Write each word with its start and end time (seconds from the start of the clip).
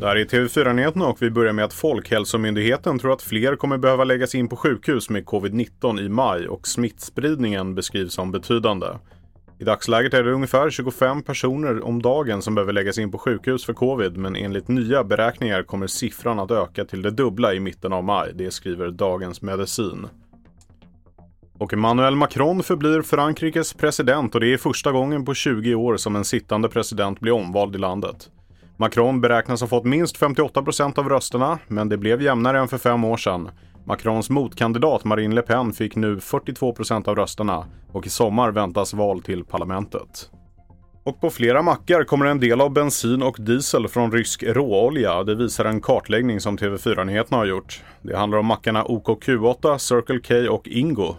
Det 0.00 0.06
här 0.06 0.16
är 0.16 0.24
TV4-nyheterna 0.24 1.06
och 1.06 1.22
vi 1.22 1.30
börjar 1.30 1.52
med 1.52 1.64
att 1.64 1.72
Folkhälsomyndigheten 1.72 2.98
tror 2.98 3.12
att 3.12 3.22
fler 3.22 3.56
kommer 3.56 3.78
behöva 3.78 4.04
läggas 4.04 4.34
in 4.34 4.48
på 4.48 4.56
sjukhus 4.56 5.10
med 5.10 5.24
covid-19 5.24 6.00
i 6.00 6.08
maj 6.08 6.48
och 6.48 6.68
smittspridningen 6.68 7.74
beskrivs 7.74 8.12
som 8.14 8.32
betydande. 8.32 8.86
I 9.58 9.64
dagsläget 9.64 10.14
är 10.14 10.22
det 10.22 10.32
ungefär 10.32 10.70
25 10.70 11.22
personer 11.22 11.84
om 11.84 12.02
dagen 12.02 12.42
som 12.42 12.54
behöver 12.54 12.72
läggas 12.72 12.98
in 12.98 13.10
på 13.10 13.18
sjukhus 13.18 13.64
för 13.64 13.72
covid 13.72 14.16
men 14.16 14.36
enligt 14.36 14.68
nya 14.68 15.04
beräkningar 15.04 15.62
kommer 15.62 15.86
siffran 15.86 16.38
att 16.38 16.50
öka 16.50 16.84
till 16.84 17.02
det 17.02 17.10
dubbla 17.10 17.54
i 17.54 17.60
mitten 17.60 17.92
av 17.92 18.04
maj, 18.04 18.32
det 18.34 18.50
skriver 18.50 18.90
Dagens 18.90 19.42
Medicin. 19.42 20.06
Och 21.58 21.72
Emmanuel 21.72 22.16
Macron 22.16 22.62
förblir 22.62 23.02
Frankrikes 23.02 23.74
president 23.74 24.34
och 24.34 24.40
det 24.40 24.52
är 24.52 24.56
första 24.56 24.92
gången 24.92 25.24
på 25.24 25.34
20 25.34 25.74
år 25.74 25.96
som 25.96 26.16
en 26.16 26.24
sittande 26.24 26.68
president 26.68 27.20
blir 27.20 27.32
omvald 27.32 27.74
i 27.74 27.78
landet. 27.78 28.30
Macron 28.76 29.20
beräknas 29.20 29.60
ha 29.60 29.68
fått 29.68 29.84
minst 29.84 30.20
58% 30.20 30.98
av 30.98 31.08
rösterna, 31.08 31.58
men 31.68 31.88
det 31.88 31.96
blev 31.96 32.22
jämnare 32.22 32.58
än 32.58 32.68
för 32.68 32.78
fem 32.78 33.04
år 33.04 33.16
sedan. 33.16 33.50
Macrons 33.84 34.30
motkandidat 34.30 35.04
Marine 35.04 35.34
Le 35.34 35.42
Pen 35.42 35.72
fick 35.72 35.96
nu 35.96 36.16
42% 36.16 37.08
av 37.08 37.16
rösterna 37.16 37.66
och 37.92 38.06
i 38.06 38.10
sommar 38.10 38.50
väntas 38.50 38.94
val 38.94 39.22
till 39.22 39.44
parlamentet. 39.44 40.30
Och 41.04 41.20
på 41.20 41.30
flera 41.30 41.62
mackar 41.62 42.04
kommer 42.04 42.26
en 42.26 42.40
del 42.40 42.60
av 42.60 42.72
bensin 42.72 43.22
och 43.22 43.36
diesel 43.40 43.88
från 43.88 44.12
rysk 44.12 44.42
råolja. 44.42 45.24
Det 45.24 45.34
visar 45.34 45.64
en 45.64 45.80
kartläggning 45.80 46.40
som 46.40 46.58
TV4 46.58 47.04
Nyheterna 47.04 47.36
har 47.36 47.46
gjort. 47.46 47.82
Det 48.02 48.16
handlar 48.16 48.38
om 48.38 48.46
mackarna 48.46 48.84
OKQ8, 48.84 49.78
Circle 49.78 50.20
K 50.46 50.54
och 50.54 50.68
Ingo. 50.68 51.16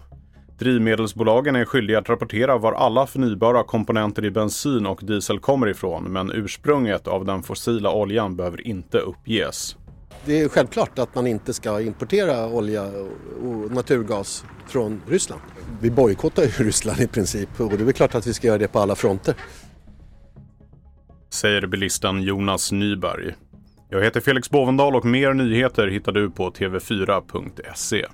Drivmedelsbolagen 0.60 1.56
är 1.56 1.66
skyldiga 1.66 2.00
att 2.00 2.10
rapportera 2.10 2.58
var 2.58 2.74
alla 2.74 3.08
förnybara 3.08 3.64
komponenter 3.64 4.26
i 4.26 4.32
bensin 4.32 4.86
och 4.86 5.00
diesel 5.04 5.40
kommer 5.40 5.68
ifrån, 5.68 6.04
men 6.04 6.32
ursprunget 6.32 7.08
av 7.08 7.26
den 7.26 7.44
fossila 7.44 7.92
oljan 7.92 8.36
behöver 8.36 8.68
inte 8.68 8.98
uppges. 8.98 9.76
Det 10.26 10.42
är 10.42 10.50
självklart 10.50 11.00
att 11.00 11.16
man 11.16 11.28
inte 11.28 11.54
ska 11.54 11.82
importera 11.82 12.48
olja 12.48 12.84
och 13.44 13.72
naturgas 13.72 14.46
från 14.68 15.02
Ryssland. 15.08 15.42
Vi 15.82 15.92
bojkottar 15.92 16.44
ju 16.44 16.50
Ryssland 16.66 17.00
i 17.00 17.08
princip 17.08 17.60
och 17.60 17.70
det 17.70 17.76
är 17.76 17.86
väl 17.86 17.94
klart 17.94 18.16
att 18.16 18.28
vi 18.28 18.34
ska 18.34 18.48
göra 18.48 18.58
det 18.58 18.68
på 18.68 18.80
alla 18.80 18.96
fronter. 18.96 19.36
Säger 21.34 21.68
bilisten 21.68 22.22
Jonas 22.22 22.72
Nyberg. 22.72 23.36
Jag 23.90 24.04
heter 24.04 24.22
Felix 24.22 24.50
Bovendal 24.50 24.96
och 24.96 25.06
mer 25.06 25.34
nyheter 25.34 25.88
hittar 25.88 26.12
du 26.12 26.30
på 26.30 26.52
tv4.se. 26.52 28.06